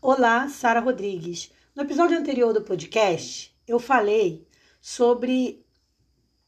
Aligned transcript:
Olá, 0.00 0.48
Sara 0.48 0.78
Rodrigues. 0.78 1.50
No 1.74 1.82
episódio 1.82 2.16
anterior 2.16 2.52
do 2.52 2.62
podcast, 2.62 3.52
eu 3.66 3.80
falei 3.80 4.46
sobre 4.80 5.66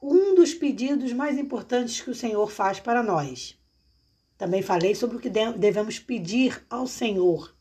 um 0.01 0.37
dos 0.37 0.55
pedidos 0.55 1.13
mais 1.13 1.37
importantes 1.37 2.01
que 2.01 2.11
o 2.11 2.15
Senhor 2.15 2.49
faz 2.49 2.79
para 2.79 3.03
nós. 3.03 3.59
Também 4.39 4.63
falei 4.63 4.95
sobre 4.95 5.17
o 5.17 5.21
que 5.21 5.29
devemos 5.29 5.99
pedir 5.99 6.65
ao 6.71 6.87
Senhor. 6.87 7.53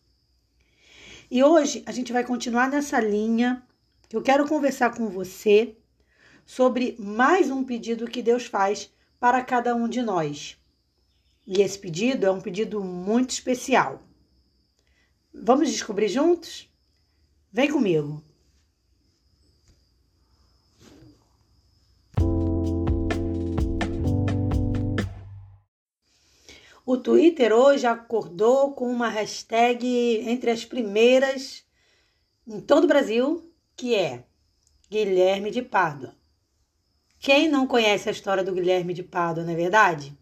E 1.30 1.44
hoje 1.44 1.82
a 1.88 1.92
gente 1.92 2.14
vai 2.14 2.24
continuar 2.24 2.70
nessa 2.70 3.00
linha. 3.00 3.64
Eu 4.14 4.22
quero 4.22 4.48
conversar 4.48 4.96
com 4.96 5.10
você 5.10 5.76
sobre 6.46 6.96
mais 7.00 7.50
um 7.50 7.64
pedido 7.64 8.06
que 8.06 8.22
Deus 8.22 8.46
faz 8.46 8.94
para 9.20 9.44
cada 9.44 9.74
um 9.74 9.90
de 9.90 10.04
nós. 10.04 10.56
E 11.48 11.64
esse 11.64 11.80
pedido 11.80 12.28
é 12.28 12.32
um 12.32 12.40
pedido 12.40 12.80
muito 12.84 13.32
especial. 13.32 14.04
Vamos 15.34 15.70
descobrir 15.70 16.08
juntos? 16.08 16.68
Vem 17.52 17.72
comigo. 17.72 18.24
O 26.86 26.98
Twitter 26.98 27.54
hoje 27.54 27.86
acordou 27.86 28.74
com 28.74 28.92
uma 28.92 29.10
hashtag 29.10 29.88
entre 30.28 30.50
as 30.50 30.66
primeiras 30.66 31.64
em 32.48 32.60
todo 32.60 32.86
o 32.86 32.88
Brasil, 32.88 33.54
que 33.76 33.94
é 33.94 34.26
Guilherme 34.90 35.52
de 35.52 35.62
Pádua. 35.62 36.16
Quem 37.20 37.48
não 37.48 37.68
conhece 37.68 38.10
a 38.10 38.12
história 38.12 38.44
do 38.44 38.54
Guilherme 38.54 38.92
de 38.92 39.04
Pádua, 39.04 39.44
não 39.44 39.54
é 39.54 39.56
verdade? 39.56 40.18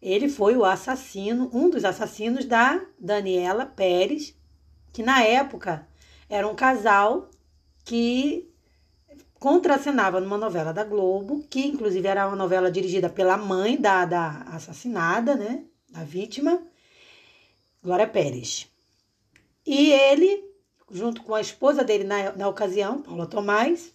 Ele 0.00 0.28
foi 0.28 0.56
o 0.56 0.64
assassino, 0.64 1.50
um 1.52 1.68
dos 1.68 1.84
assassinos 1.84 2.44
da 2.44 2.80
Daniela 2.98 3.66
Pérez, 3.66 4.34
que 4.92 5.02
na 5.02 5.22
época 5.22 5.86
era 6.28 6.46
um 6.46 6.54
casal 6.54 7.30
que 7.84 8.48
contracenava 9.38 10.20
numa 10.20 10.36
novela 10.36 10.72
da 10.72 10.84
Globo, 10.84 11.44
que 11.48 11.66
inclusive 11.66 12.06
era 12.06 12.26
uma 12.26 12.36
novela 12.36 12.70
dirigida 12.70 13.08
pela 13.08 13.36
mãe 13.36 13.80
da, 13.80 14.04
da 14.04 14.42
assassinada, 14.52 15.34
né? 15.34 15.64
Da 15.88 16.04
vítima, 16.04 16.62
Glória 17.82 18.06
Pérez. 18.06 18.70
E 19.66 19.90
ele, 19.90 20.44
junto 20.90 21.22
com 21.22 21.34
a 21.34 21.40
esposa 21.40 21.84
dele 21.84 22.04
na, 22.04 22.32
na 22.32 22.48
ocasião, 22.48 23.02
Paula 23.02 23.26
Tomás, 23.26 23.94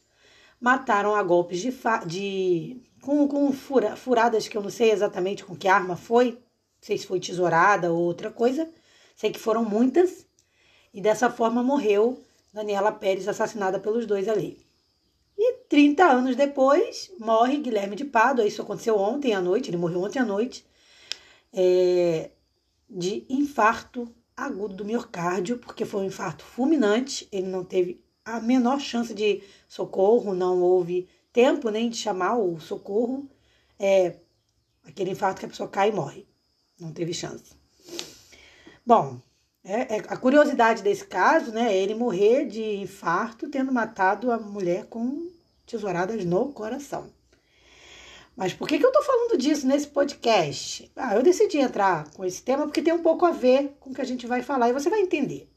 mataram 0.59 1.15
a 1.15 1.21
golpes 1.21 1.59
de, 1.59 1.73
de 2.07 2.81
com, 3.03 3.27
com 3.27 3.51
fura, 3.51 3.95
furadas 3.95 4.47
que 4.47 4.57
eu 4.57 4.61
não 4.61 4.69
sei 4.69 4.91
exatamente 4.91 5.43
com 5.43 5.55
que 5.55 5.67
arma 5.67 5.95
foi, 5.95 6.31
não 6.31 6.37
sei 6.81 6.97
se 6.97 7.05
foi 7.05 7.19
tesourada 7.19 7.91
ou 7.91 7.99
outra 7.99 8.31
coisa, 8.31 8.69
sei 9.15 9.31
que 9.31 9.39
foram 9.39 9.63
muitas, 9.63 10.25
e 10.93 11.01
dessa 11.01 11.29
forma 11.29 11.61
morreu 11.61 12.21
Daniela 12.53 12.91
Pérez, 12.91 13.27
assassinada 13.27 13.79
pelos 13.79 14.05
dois 14.05 14.29
ali. 14.29 14.57
E 15.37 15.53
30 15.67 16.05
anos 16.05 16.35
depois, 16.35 17.11
morre 17.19 17.57
Guilherme 17.57 17.95
de 17.95 18.05
Pádua, 18.05 18.45
isso 18.45 18.61
aconteceu 18.61 18.97
ontem 18.97 19.33
à 19.33 19.41
noite, 19.41 19.69
ele 19.69 19.77
morreu 19.77 20.01
ontem 20.03 20.19
à 20.19 20.25
noite, 20.25 20.65
é, 21.51 22.31
de 22.89 23.25
infarto 23.27 24.07
agudo 24.35 24.75
do 24.75 24.85
miocárdio, 24.85 25.57
porque 25.57 25.83
foi 25.83 26.01
um 26.01 26.05
infarto 26.05 26.43
fulminante, 26.43 27.27
ele 27.31 27.47
não 27.47 27.63
teve 27.63 28.01
a 28.23 28.39
menor 28.39 28.79
chance 28.79 29.13
de 29.13 29.43
socorro, 29.67 30.33
não 30.33 30.61
houve 30.61 31.09
tempo 31.33 31.69
nem 31.69 31.89
de 31.89 31.97
chamar 31.97 32.37
o 32.37 32.59
socorro. 32.59 33.27
É 33.77 34.15
aquele 34.85 35.11
infarto 35.11 35.39
que 35.39 35.45
a 35.47 35.49
pessoa 35.49 35.67
cai 35.67 35.89
e 35.89 35.91
morre. 35.91 36.27
Não 36.79 36.93
teve 36.93 37.13
chance. 37.13 37.51
Bom, 38.85 39.19
é, 39.63 39.95
é, 39.95 39.97
a 40.07 40.17
curiosidade 40.17 40.83
desse 40.83 41.05
caso, 41.05 41.51
né, 41.51 41.73
é 41.73 41.77
ele 41.77 41.95
morrer 41.95 42.45
de 42.45 42.61
infarto 42.75 43.49
tendo 43.49 43.71
matado 43.71 44.31
a 44.31 44.37
mulher 44.37 44.85
com 44.85 45.29
tesouradas 45.65 46.23
no 46.23 46.51
coração. 46.51 47.09
Mas 48.35 48.53
por 48.53 48.67
que, 48.67 48.79
que 48.79 48.85
eu 48.85 48.91
tô 48.91 49.01
falando 49.03 49.37
disso 49.37 49.67
nesse 49.67 49.87
podcast? 49.87 50.91
Ah, 50.95 51.15
eu 51.15 51.23
decidi 51.23 51.57
entrar 51.59 52.09
com 52.11 52.25
esse 52.25 52.41
tema 52.41 52.63
porque 52.63 52.81
tem 52.81 52.93
um 52.93 53.03
pouco 53.03 53.25
a 53.25 53.31
ver 53.31 53.75
com 53.79 53.91
o 53.91 53.93
que 53.93 54.01
a 54.01 54.05
gente 54.05 54.25
vai 54.25 54.41
falar 54.41 54.69
e 54.69 54.73
você 54.73 54.89
vai 54.89 55.01
entender 55.01 55.52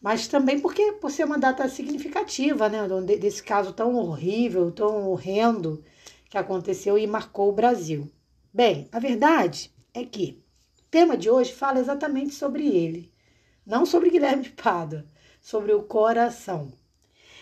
mas 0.00 0.28
também 0.28 0.60
porque 0.60 0.92
por 0.92 1.10
ser 1.10 1.24
uma 1.24 1.38
data 1.38 1.68
significativa, 1.68 2.68
né, 2.68 2.86
desse 3.18 3.42
caso 3.42 3.72
tão 3.72 3.94
horrível, 3.96 4.70
tão 4.70 5.08
horrendo 5.08 5.84
que 6.30 6.38
aconteceu 6.38 6.96
e 6.96 7.06
marcou 7.06 7.48
o 7.48 7.54
Brasil. 7.54 8.10
Bem, 8.52 8.88
a 8.92 8.98
verdade 8.98 9.72
é 9.92 10.04
que 10.04 10.42
o 10.78 10.82
tema 10.90 11.16
de 11.16 11.28
hoje 11.28 11.52
fala 11.52 11.80
exatamente 11.80 12.34
sobre 12.34 12.68
ele, 12.68 13.12
não 13.66 13.84
sobre 13.84 14.10
Guilherme 14.10 14.48
Pádua, 14.50 15.04
sobre 15.40 15.72
o 15.72 15.82
coração. 15.82 16.72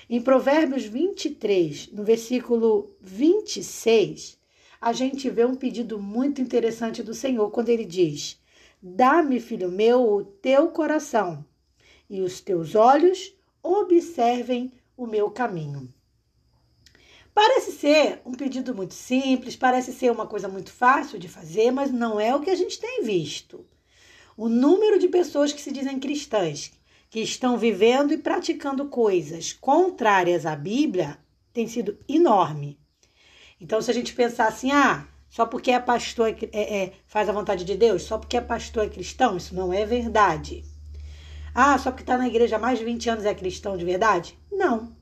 Em 0.09 0.21
Provérbios 0.23 0.85
23, 0.85 1.93
no 1.93 2.05
versículo 2.05 2.91
26, 3.01 4.39
a 4.81 4.93
gente 4.93 5.29
vê 5.29 5.45
um 5.45 5.57
pedido 5.57 5.99
muito 6.01 6.41
interessante 6.41 7.03
do 7.03 7.13
Senhor 7.13 7.51
quando 7.51 7.71
ele 7.71 7.85
diz: 7.85 8.41
Dá-me, 8.81 9.41
filho 9.41 9.69
meu, 9.69 10.01
o 10.03 10.25
teu 10.25 10.69
coração 10.69 11.45
e 12.09 12.21
os 12.21 12.41
teus 12.41 12.75
olhos 12.75 13.35
observem 13.63 14.73
o 14.97 15.07
meu 15.07 15.31
caminho. 15.31 15.93
Parece 17.35 17.73
ser 17.73 18.23
um 18.25 18.33
pedido 18.33 18.75
muito 18.75 18.95
simples, 18.95 19.57
parece 19.57 19.93
ser 19.93 20.11
uma 20.11 20.27
coisa 20.27 20.49
muito 20.49 20.73
fácil 20.73 21.19
de 21.19 21.29
fazer, 21.29 21.71
mas 21.71 21.91
não 21.91 22.19
é 22.19 22.35
o 22.35 22.41
que 22.41 22.49
a 22.49 22.55
gente 22.55 22.79
tem 22.81 23.03
visto. 23.03 23.67
O 24.37 24.49
número 24.49 24.99
de 24.99 25.09
pessoas 25.09 25.53
que 25.53 25.61
se 25.61 25.71
dizem 25.71 26.01
cristãs, 26.01 26.73
que 27.11 27.21
estão 27.21 27.59
vivendo 27.59 28.13
e 28.13 28.19
praticando 28.19 28.89
coisas 28.89 29.53
contrárias 29.53 30.47
à 30.47 30.57
Bíblia, 30.57 31.19
tem 31.53 31.67
sido 31.69 31.99
enorme. 32.09 32.79
Então, 33.61 33.81
se 33.81 33.91
a 33.91 33.95
gente 33.95 34.15
pensar 34.15 34.49
assim, 34.49 34.71
ah, 34.71 35.07
só 35.29 35.45
porque 35.45 35.71
é 35.71 35.81
pastor 35.81 36.35
é, 36.53 36.85
é, 36.85 36.93
faz 37.07 37.29
a 37.29 37.33
vontade 37.33 37.65
de 37.65 37.77
Deus, 37.77 38.03
só 38.03 38.17
porque 38.17 38.37
é 38.37 38.41
pastor 38.41 38.87
é 38.87 38.89
cristão, 38.89 39.37
isso 39.37 39.55
não 39.55 39.73
é 39.73 39.85
verdade. 39.85 40.65
Ah, 41.59 41.79
só 41.79 41.91
porque 41.91 42.03
está 42.03 42.19
na 42.19 42.29
igreja 42.29 42.57
há 42.57 42.59
mais 42.59 42.79
de 42.79 42.85
20 42.85 43.09
anos 43.09 43.25
é 43.25 43.35
cristão 43.35 43.79
de 43.79 43.85
verdade? 43.87 44.39
Não. 44.53 44.95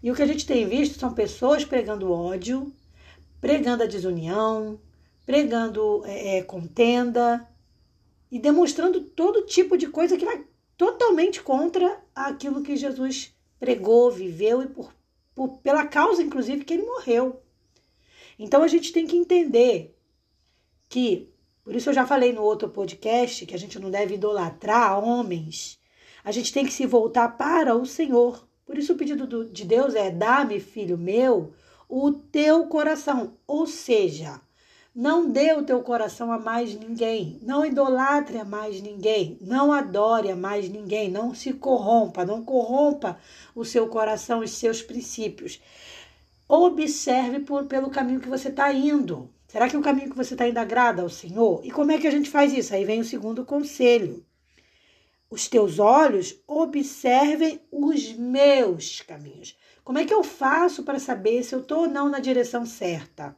E 0.00 0.08
o 0.08 0.14
que 0.14 0.22
a 0.22 0.26
gente 0.26 0.46
tem 0.46 0.64
visto 0.64 0.96
são 0.96 1.12
pessoas 1.12 1.64
pregando 1.64 2.12
ódio, 2.12 2.72
pregando 3.40 3.82
a 3.82 3.86
desunião, 3.86 4.80
pregando 5.26 6.04
é, 6.06 6.36
é, 6.36 6.42
contenda 6.44 7.44
e 8.30 8.38
demonstrando 8.38 9.00
todo 9.00 9.44
tipo 9.46 9.76
de 9.76 9.88
coisa 9.88 10.16
que 10.16 10.24
vai 10.24 10.44
totalmente 10.76 11.42
contra 11.42 12.00
aquilo 12.14 12.62
que 12.62 12.76
Jesus 12.76 13.34
pregou, 13.58 14.12
viveu 14.12 14.62
e 14.62 14.68
por, 14.68 14.94
por, 15.34 15.58
pela 15.58 15.84
causa, 15.84 16.22
inclusive, 16.22 16.64
que 16.64 16.74
ele 16.74 16.84
morreu. 16.84 17.42
Então 18.38 18.62
a 18.62 18.68
gente 18.68 18.92
tem 18.92 19.08
que 19.08 19.16
entender 19.16 19.98
que, 20.88 21.28
por 21.64 21.74
isso 21.74 21.90
eu 21.90 21.94
já 21.94 22.06
falei 22.06 22.32
no 22.32 22.44
outro 22.44 22.68
podcast, 22.68 23.44
que 23.44 23.56
a 23.56 23.58
gente 23.58 23.76
não 23.80 23.90
deve 23.90 24.14
idolatrar 24.14 24.96
homens 25.04 25.79
a 26.24 26.32
gente 26.32 26.52
tem 26.52 26.64
que 26.64 26.72
se 26.72 26.86
voltar 26.86 27.36
para 27.36 27.74
o 27.74 27.86
Senhor. 27.86 28.46
Por 28.66 28.78
isso 28.78 28.92
o 28.92 28.96
pedido 28.96 29.26
do, 29.26 29.44
de 29.44 29.64
Deus 29.64 29.94
é: 29.94 30.10
dá-me, 30.10 30.60
filho 30.60 30.96
meu, 30.96 31.52
o 31.88 32.12
teu 32.12 32.66
coração. 32.66 33.34
Ou 33.46 33.66
seja, 33.66 34.40
não 34.94 35.30
dê 35.30 35.52
o 35.52 35.64
teu 35.64 35.80
coração 35.82 36.32
a 36.32 36.38
mais 36.38 36.74
ninguém, 36.74 37.38
não 37.42 37.64
idolatre 37.64 38.38
a 38.38 38.44
mais 38.44 38.80
ninguém, 38.80 39.38
não 39.40 39.72
adore 39.72 40.30
a 40.30 40.36
mais 40.36 40.68
ninguém, 40.68 41.10
não 41.10 41.34
se 41.34 41.52
corrompa, 41.52 42.24
não 42.24 42.44
corrompa 42.44 43.18
o 43.54 43.64
seu 43.64 43.88
coração, 43.88 44.40
os 44.40 44.52
seus 44.52 44.82
princípios. 44.82 45.60
Observe 46.48 47.40
por, 47.40 47.64
pelo 47.64 47.90
caminho 47.90 48.20
que 48.20 48.28
você 48.28 48.48
está 48.48 48.72
indo. 48.72 49.30
Será 49.46 49.68
que 49.68 49.76
o 49.76 49.82
caminho 49.82 50.10
que 50.10 50.16
você 50.16 50.34
está 50.34 50.46
indo 50.46 50.58
agrada 50.58 51.02
ao 51.02 51.08
Senhor? 51.08 51.60
E 51.64 51.70
como 51.70 51.92
é 51.92 51.98
que 51.98 52.06
a 52.06 52.10
gente 52.10 52.28
faz 52.28 52.52
isso? 52.52 52.74
Aí 52.74 52.84
vem 52.84 53.00
o 53.00 53.04
segundo 53.04 53.44
conselho 53.44 54.24
os 55.30 55.46
teus 55.48 55.78
olhos 55.78 56.42
observem 56.44 57.62
os 57.70 58.12
meus 58.14 59.00
caminhos. 59.00 59.56
Como 59.84 59.98
é 59.98 60.04
que 60.04 60.12
eu 60.12 60.24
faço 60.24 60.82
para 60.82 60.98
saber 60.98 61.44
se 61.44 61.54
eu 61.54 61.60
estou 61.60 61.82
ou 61.82 61.88
não 61.88 62.08
na 62.08 62.18
direção 62.18 62.66
certa? 62.66 63.36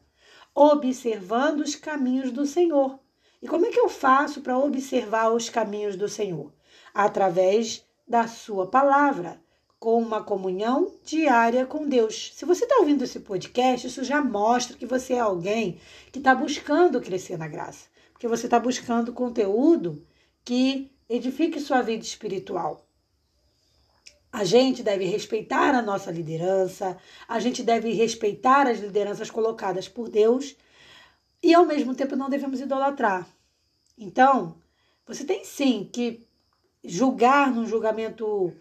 Observando 0.54 1.60
os 1.60 1.76
caminhos 1.76 2.32
do 2.32 2.46
Senhor. 2.46 2.98
E 3.42 3.46
como 3.46 3.66
é 3.66 3.70
que 3.70 3.78
eu 3.78 3.90
faço 3.90 4.40
para 4.40 4.58
observar 4.58 5.30
os 5.32 5.50
caminhos 5.50 5.94
do 5.94 6.08
Senhor? 6.08 6.52
Através 6.94 7.84
da 8.08 8.26
Sua 8.26 8.66
palavra, 8.66 9.40
com 9.78 10.00
uma 10.00 10.22
comunhão 10.22 10.94
diária 11.04 11.66
com 11.66 11.88
Deus. 11.88 12.32
Se 12.34 12.44
você 12.44 12.64
está 12.64 12.76
ouvindo 12.76 13.02
esse 13.02 13.20
podcast, 13.20 13.86
isso 13.88 14.04
já 14.04 14.22
mostra 14.22 14.76
que 14.76 14.86
você 14.86 15.14
é 15.14 15.20
alguém 15.20 15.80
que 16.12 16.18
está 16.18 16.34
buscando 16.34 17.00
crescer 17.00 17.36
na 17.36 17.48
graça, 17.48 17.88
porque 18.12 18.28
você 18.28 18.46
está 18.46 18.60
buscando 18.60 19.12
conteúdo 19.12 20.06
que 20.44 20.91
edifique 21.08 21.60
sua 21.60 21.82
vida 21.82 22.04
espiritual. 22.04 22.86
A 24.32 24.44
gente 24.44 24.82
deve 24.82 25.04
respeitar 25.04 25.74
a 25.74 25.82
nossa 25.82 26.10
liderança, 26.10 26.96
a 27.28 27.38
gente 27.38 27.62
deve 27.62 27.92
respeitar 27.92 28.66
as 28.66 28.80
lideranças 28.80 29.30
colocadas 29.30 29.88
por 29.88 30.08
Deus 30.08 30.56
e, 31.42 31.52
ao 31.52 31.66
mesmo 31.66 31.94
tempo, 31.94 32.16
não 32.16 32.30
devemos 32.30 32.60
idolatrar. 32.60 33.28
Então, 33.98 34.56
você 35.06 35.24
tem 35.24 35.44
sim 35.44 35.88
que 35.92 36.26
julgar 36.82 37.52
num 37.52 37.66
julgamento 37.66 38.52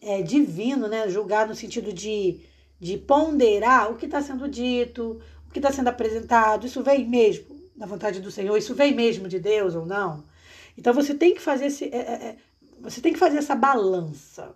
é, 0.00 0.20
divino, 0.22 0.88
né? 0.88 1.08
Julgar 1.08 1.46
no 1.46 1.54
sentido 1.54 1.92
de, 1.92 2.40
de 2.80 2.98
ponderar 2.98 3.90
o 3.92 3.96
que 3.96 4.06
está 4.06 4.20
sendo 4.20 4.48
dito, 4.48 5.20
o 5.46 5.52
que 5.52 5.58
está 5.58 5.72
sendo 5.72 5.88
apresentado. 5.88 6.66
Isso 6.66 6.82
vem 6.82 7.06
mesmo 7.08 7.60
da 7.76 7.86
vontade 7.86 8.20
do 8.20 8.30
Senhor? 8.30 8.56
Isso 8.56 8.74
vem 8.74 8.94
mesmo 8.94 9.28
de 9.28 9.38
Deus 9.38 9.74
ou 9.74 9.86
não? 9.86 10.24
Então 10.76 10.92
você 10.94 11.14
tem 11.14 11.34
que 11.34 11.40
fazer 11.40 11.66
esse, 11.66 11.84
é, 11.84 11.96
é, 11.96 12.12
é 12.12 12.36
você 12.80 13.00
tem 13.00 13.12
que 13.12 13.18
fazer 13.18 13.38
essa 13.38 13.54
balança. 13.54 14.54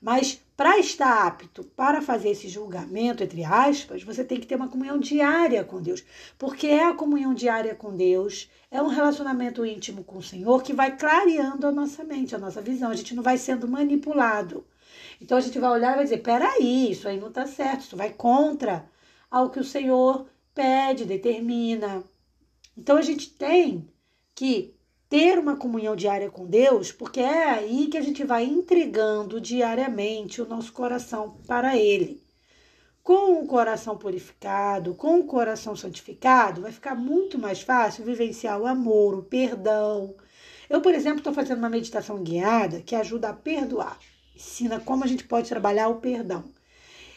Mas 0.00 0.42
para 0.56 0.78
estar 0.78 1.26
apto 1.26 1.62
para 1.62 2.02
fazer 2.02 2.30
esse 2.30 2.48
julgamento, 2.48 3.22
entre 3.22 3.44
aspas, 3.44 4.02
você 4.02 4.24
tem 4.24 4.40
que 4.40 4.46
ter 4.46 4.56
uma 4.56 4.68
comunhão 4.68 4.98
diária 4.98 5.62
com 5.62 5.80
Deus. 5.80 6.04
Porque 6.36 6.66
é 6.66 6.84
a 6.84 6.94
comunhão 6.94 7.32
diária 7.32 7.74
com 7.74 7.96
Deus, 7.96 8.50
é 8.68 8.82
um 8.82 8.88
relacionamento 8.88 9.64
íntimo 9.64 10.02
com 10.02 10.18
o 10.18 10.22
Senhor 10.22 10.60
que 10.62 10.72
vai 10.72 10.96
clareando 10.96 11.68
a 11.68 11.72
nossa 11.72 12.02
mente, 12.02 12.34
a 12.34 12.38
nossa 12.38 12.60
visão. 12.60 12.90
A 12.90 12.96
gente 12.96 13.14
não 13.14 13.22
vai 13.22 13.38
sendo 13.38 13.68
manipulado. 13.68 14.66
Então 15.20 15.38
a 15.38 15.40
gente 15.40 15.58
vai 15.58 15.70
olhar 15.70 15.92
e 15.92 15.96
vai 15.96 16.04
dizer: 16.04 16.18
peraí, 16.18 16.90
isso 16.90 17.06
aí 17.06 17.20
não 17.20 17.28
está 17.28 17.46
certo, 17.46 17.82
isso 17.82 17.96
vai 17.96 18.10
contra 18.12 18.84
ao 19.30 19.50
que 19.50 19.60
o 19.60 19.64
Senhor 19.64 20.26
pede, 20.52 21.04
determina. 21.04 22.02
Então 22.76 22.96
a 22.96 23.02
gente 23.02 23.30
tem 23.30 23.88
que 24.34 24.74
ter 25.12 25.38
uma 25.38 25.58
comunhão 25.58 25.94
diária 25.94 26.30
com 26.30 26.46
Deus, 26.46 26.90
porque 26.90 27.20
é 27.20 27.50
aí 27.50 27.88
que 27.88 27.98
a 27.98 28.00
gente 28.00 28.24
vai 28.24 28.44
entregando 28.44 29.42
diariamente 29.42 30.40
o 30.40 30.48
nosso 30.48 30.72
coração 30.72 31.36
para 31.46 31.76
Ele. 31.76 32.24
Com 33.02 33.42
o 33.42 33.46
coração 33.46 33.98
purificado, 33.98 34.94
com 34.94 35.20
o 35.20 35.24
coração 35.24 35.76
santificado, 35.76 36.62
vai 36.62 36.72
ficar 36.72 36.94
muito 36.94 37.38
mais 37.38 37.60
fácil 37.60 38.06
vivenciar 38.06 38.58
o 38.58 38.66
amor, 38.66 39.14
o 39.14 39.22
perdão. 39.22 40.14
Eu, 40.70 40.80
por 40.80 40.94
exemplo, 40.94 41.18
estou 41.18 41.34
fazendo 41.34 41.58
uma 41.58 41.68
meditação 41.68 42.22
guiada 42.22 42.80
que 42.80 42.96
ajuda 42.96 43.28
a 43.28 43.34
perdoar. 43.34 43.98
Ensina 44.34 44.80
como 44.80 45.04
a 45.04 45.06
gente 45.06 45.24
pode 45.24 45.46
trabalhar 45.46 45.88
o 45.88 45.96
perdão. 45.96 46.44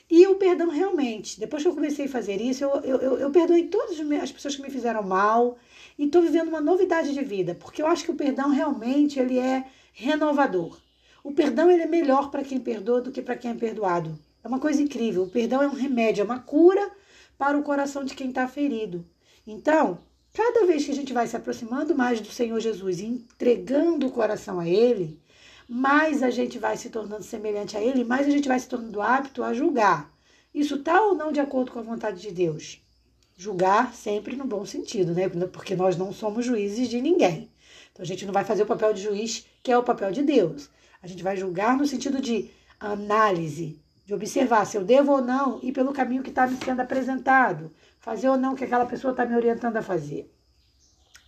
E 0.10 0.28
o 0.28 0.36
perdão 0.36 0.68
realmente, 0.68 1.40
depois 1.40 1.64
que 1.64 1.70
eu 1.70 1.74
comecei 1.74 2.08
a 2.08 2.10
fazer 2.10 2.42
isso, 2.42 2.66
eu, 2.66 2.72
eu, 2.82 2.98
eu, 2.98 3.20
eu 3.20 3.32
perdoei 3.32 3.68
todas 3.68 3.98
as 4.22 4.32
pessoas 4.34 4.58
que 4.58 4.62
me 4.62 4.70
fizeram 4.70 5.02
mal, 5.02 5.58
e 5.98 6.06
estou 6.06 6.22
vivendo 6.22 6.50
uma 6.50 6.62
novidade 6.62 7.14
de 7.14 7.24
vida, 7.24 7.56
porque 7.56 7.82
eu 7.82 7.88
acho 7.88 8.04
que 8.04 8.12
o 8.12 8.16
perdão 8.16 8.50
realmente 8.50 9.20
ele 9.20 9.40
é 9.40 9.66
renovador. 9.94 10.78
O 11.24 11.32
perdão 11.32 11.72
ele 11.72 11.84
é 11.84 11.88
melhor 11.88 12.30
para 12.30 12.44
quem 12.44 12.60
perdoa 12.60 13.02
do 13.02 13.12
que 13.12 13.22
para 13.22 13.36
quem 13.36 13.52
é 13.52 13.56
perdoado. 13.56 14.20
É 14.44 14.48
uma 14.48 14.60
coisa 14.60 14.82
incrível. 14.82 15.24
O 15.24 15.30
perdão 15.30 15.64
é 15.64 15.68
um 15.68 15.74
remédio, 15.74 16.22
é 16.22 16.26
uma 16.26 16.40
cura 16.40 16.92
para 17.38 17.58
o 17.58 17.64
coração 17.64 18.04
de 18.04 18.14
quem 18.14 18.30
está 18.30 18.48
ferido. 18.48 19.04
Então, 19.48 20.00
cada 20.34 20.66
vez 20.68 20.86
que 20.86 20.92
a 20.92 20.96
gente 20.96 21.14
vai 21.14 21.26
se 21.26 21.36
aproximando 21.36 21.96
mais 21.96 22.22
do 22.22 22.30
Senhor 22.30 22.60
Jesus 22.60 23.00
e 23.00 23.06
entregando 23.06 24.06
o 24.06 24.12
coração 24.12 24.60
a 24.60 24.68
Ele, 24.68 25.20
mais 25.68 26.22
a 26.22 26.30
gente 26.30 26.60
vai 26.60 26.78
se 26.78 26.90
tornando 26.90 27.24
semelhante 27.24 27.76
a 27.76 27.82
Ele, 27.82 28.04
mais 28.04 28.28
a 28.28 28.32
gente 28.32 28.48
vai 28.48 28.60
se 28.60 28.68
tornando 28.68 29.02
apto 29.02 29.44
a 29.44 29.54
julgar. 29.54 30.14
Isso 30.54 30.76
está 30.76 31.02
ou 31.02 31.16
não 31.16 31.32
de 31.32 31.40
acordo 31.40 31.72
com 31.72 31.80
a 31.80 31.84
vontade 31.84 32.22
de 32.22 32.32
Deus? 32.32 32.85
Julgar 33.36 33.94
sempre 33.94 34.36
no 34.36 34.46
bom 34.46 34.66
sentido, 34.66 35.14
né? 35.14 35.28
Porque 35.28 35.76
nós 35.76 35.98
não 35.98 36.14
somos 36.14 36.46
juízes 36.46 36.88
de 36.88 37.02
ninguém. 37.02 37.52
Então 37.92 38.04
a 38.04 38.06
gente 38.06 38.26
não 38.26 38.34
vai 38.34 38.44
fazer 38.44 38.64
o 38.64 38.68
papel 38.68 38.94
de 38.94 39.02
juiz, 39.02 39.46
que 39.62 39.72
é 39.72 39.78
o 39.78 39.84
papel 39.84 40.12
de 40.12 40.24
Deus. 40.24 40.70
A 41.02 41.08
gente 41.08 41.24
vai 41.24 41.36
julgar 41.36 41.78
no 41.78 41.86
sentido 41.86 42.22
de 42.22 42.50
análise, 42.80 43.80
de 44.06 44.14
observar 44.14 44.66
se 44.66 44.78
eu 44.78 44.84
devo 44.84 45.12
ou 45.12 45.22
não 45.22 45.60
ir 45.62 45.72
pelo 45.72 45.94
caminho 45.94 46.24
que 46.24 46.30
está 46.30 46.48
me 46.48 46.58
sendo 46.58 46.82
apresentado, 46.82 47.72
fazer 48.00 48.30
ou 48.30 48.38
não 48.38 48.54
o 48.54 48.56
que 48.56 48.64
aquela 48.64 48.86
pessoa 48.86 49.12
está 49.12 49.26
me 49.26 49.36
orientando 49.36 49.78
a 49.78 49.82
fazer. 49.82 50.32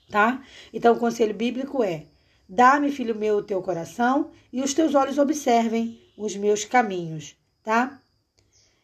Tá? 0.09 0.41
Então 0.73 0.95
o 0.95 0.99
conselho 0.99 1.33
bíblico 1.33 1.83
é: 1.83 2.05
dá-me, 2.47 2.91
filho 2.91 3.15
meu, 3.15 3.37
o 3.37 3.43
teu 3.43 3.61
coração 3.61 4.31
e 4.51 4.61
os 4.61 4.73
teus 4.73 4.95
olhos 4.95 5.17
observem 5.17 5.99
os 6.17 6.35
meus 6.35 6.65
caminhos, 6.65 7.35
tá? 7.63 8.01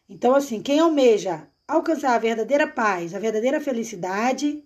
Então, 0.08 0.34
assim, 0.34 0.62
quem 0.62 0.78
almeja 0.78 1.48
alcançar 1.66 2.14
a 2.14 2.18
verdadeira 2.18 2.66
paz, 2.66 3.14
a 3.14 3.18
verdadeira 3.18 3.60
felicidade, 3.60 4.64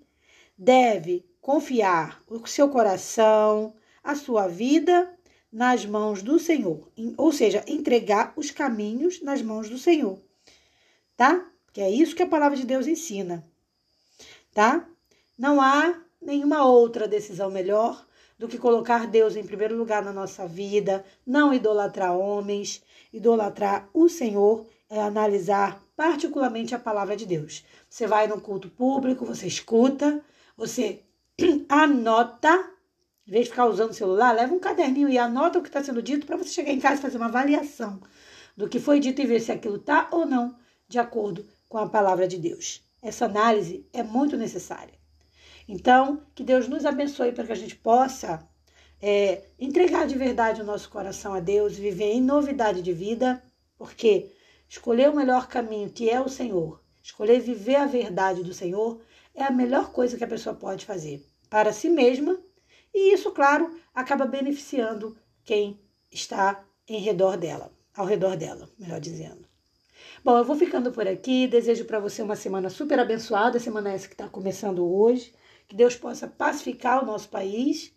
deve 0.56 1.24
confiar 1.40 2.22
o 2.26 2.46
seu 2.46 2.68
coração, 2.68 3.74
a 4.02 4.14
sua 4.14 4.48
vida 4.48 5.14
nas 5.50 5.86
mãos 5.86 6.22
do 6.22 6.38
Senhor, 6.38 6.90
ou 7.16 7.32
seja, 7.32 7.64
entregar 7.66 8.32
os 8.36 8.50
caminhos 8.50 9.22
nas 9.22 9.40
mãos 9.40 9.68
do 9.68 9.78
Senhor, 9.78 10.18
tá? 11.16 11.50
Que 11.72 11.80
é 11.80 11.90
isso 11.90 12.14
que 12.14 12.22
a 12.22 12.28
palavra 12.28 12.56
de 12.56 12.66
Deus 12.66 12.86
ensina, 12.86 13.44
tá? 14.52 14.86
Não 15.38 15.60
há 15.60 16.02
nenhuma 16.20 16.66
outra 16.66 17.08
decisão 17.08 17.50
melhor 17.50 18.06
do 18.38 18.46
que 18.46 18.58
colocar 18.58 19.06
Deus 19.06 19.36
em 19.36 19.44
primeiro 19.44 19.76
lugar 19.76 20.04
na 20.04 20.12
nossa 20.12 20.46
vida, 20.46 21.04
não 21.26 21.54
idolatrar 21.54 22.16
homens, 22.16 22.82
idolatrar 23.12 23.88
o 23.94 24.08
Senhor 24.08 24.66
é 24.90 25.00
analisar 25.00 25.82
particularmente 25.98 26.76
a 26.76 26.78
palavra 26.78 27.16
de 27.16 27.26
Deus. 27.26 27.64
Você 27.90 28.06
vai 28.06 28.28
no 28.28 28.40
culto 28.40 28.70
público, 28.70 29.24
você 29.24 29.48
escuta, 29.48 30.24
você 30.56 31.02
anota, 31.68 32.70
em 33.26 33.32
vez 33.32 33.46
de 33.46 33.50
ficar 33.50 33.66
usando 33.66 33.90
o 33.90 33.94
celular, 33.94 34.30
leva 34.30 34.54
um 34.54 34.60
caderninho 34.60 35.08
e 35.08 35.18
anota 35.18 35.58
o 35.58 35.62
que 35.62 35.68
está 35.68 35.82
sendo 35.82 36.00
dito 36.00 36.24
para 36.24 36.36
você 36.36 36.50
chegar 36.50 36.70
em 36.70 36.78
casa 36.78 37.00
e 37.00 37.02
fazer 37.02 37.16
uma 37.16 37.26
avaliação 37.26 38.00
do 38.56 38.68
que 38.68 38.78
foi 38.78 39.00
dito 39.00 39.20
e 39.20 39.26
ver 39.26 39.40
se 39.40 39.50
aquilo 39.50 39.74
está 39.74 40.06
ou 40.12 40.24
não 40.24 40.54
de 40.86 41.00
acordo 41.00 41.44
com 41.68 41.78
a 41.78 41.88
palavra 41.88 42.28
de 42.28 42.38
Deus. 42.38 42.80
Essa 43.02 43.24
análise 43.24 43.84
é 43.92 44.04
muito 44.04 44.36
necessária. 44.36 44.94
Então, 45.66 46.22
que 46.32 46.44
Deus 46.44 46.68
nos 46.68 46.86
abençoe 46.86 47.32
para 47.32 47.44
que 47.44 47.52
a 47.52 47.56
gente 47.56 47.74
possa 47.74 48.38
é, 49.02 49.42
entregar 49.58 50.06
de 50.06 50.16
verdade 50.16 50.60
o 50.60 50.64
nosso 50.64 50.88
coração 50.90 51.34
a 51.34 51.40
Deus, 51.40 51.76
viver 51.76 52.12
em 52.12 52.20
novidade 52.20 52.82
de 52.82 52.92
vida, 52.92 53.42
porque 53.76 54.37
Escolher 54.68 55.08
o 55.08 55.16
melhor 55.16 55.48
caminho, 55.48 55.90
que 55.90 56.10
é 56.10 56.20
o 56.20 56.28
Senhor, 56.28 56.80
escolher 57.02 57.40
viver 57.40 57.76
a 57.76 57.86
verdade 57.86 58.42
do 58.42 58.52
Senhor, 58.52 59.00
é 59.34 59.44
a 59.44 59.50
melhor 59.50 59.92
coisa 59.92 60.16
que 60.16 60.24
a 60.24 60.28
pessoa 60.28 60.54
pode 60.54 60.84
fazer 60.84 61.24
para 61.48 61.72
si 61.72 61.88
mesma, 61.88 62.38
e 62.94 63.14
isso, 63.14 63.30
claro, 63.32 63.70
acaba 63.94 64.26
beneficiando 64.26 65.16
quem 65.44 65.80
está 66.10 66.64
em 66.86 67.00
redor 67.00 67.36
dela, 67.36 67.72
ao 67.96 68.06
redor 68.06 68.36
dela, 68.36 68.68
melhor 68.78 69.00
dizendo. 69.00 69.46
Bom, 70.24 70.36
eu 70.36 70.44
vou 70.44 70.56
ficando 70.56 70.90
por 70.90 71.06
aqui. 71.06 71.46
Desejo 71.46 71.84
para 71.84 72.00
você 72.00 72.22
uma 72.22 72.36
semana 72.36 72.70
super 72.70 72.98
abençoada, 72.98 73.58
semana 73.58 73.92
essa 73.92 74.08
que 74.08 74.14
está 74.14 74.28
começando 74.28 74.84
hoje. 74.84 75.34
Que 75.66 75.76
Deus 75.76 75.96
possa 75.96 76.26
pacificar 76.26 77.02
o 77.02 77.06
nosso 77.06 77.28
país 77.28 77.92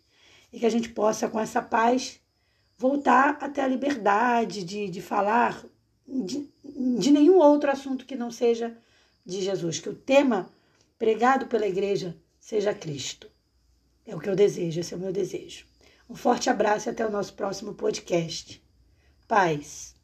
e 0.52 0.60
que 0.60 0.66
a 0.66 0.70
gente 0.70 0.90
possa, 0.90 1.28
com 1.28 1.40
essa 1.40 1.62
paz, 1.62 2.20
voltar 2.76 3.38
até 3.40 3.62
a 3.62 3.68
liberdade 3.68 4.62
de, 4.64 4.88
de 4.88 5.00
falar 5.00 5.64
de, 6.06 6.51
de 6.98 7.10
nenhum 7.10 7.38
outro 7.38 7.70
assunto 7.70 8.04
que 8.04 8.16
não 8.16 8.30
seja 8.30 8.76
de 9.24 9.40
Jesus. 9.40 9.78
Que 9.78 9.88
o 9.88 9.94
tema 9.94 10.50
pregado 10.98 11.46
pela 11.46 11.66
igreja 11.66 12.16
seja 12.40 12.74
Cristo. 12.74 13.30
É 14.06 14.16
o 14.16 14.20
que 14.20 14.28
eu 14.28 14.34
desejo, 14.36 14.80
esse 14.80 14.92
é 14.92 14.96
o 14.96 15.00
meu 15.00 15.12
desejo. 15.12 15.64
Um 16.10 16.14
forte 16.14 16.50
abraço 16.50 16.88
e 16.88 16.90
até 16.90 17.06
o 17.06 17.10
nosso 17.10 17.34
próximo 17.34 17.74
podcast. 17.74 18.62
Paz. 19.28 19.94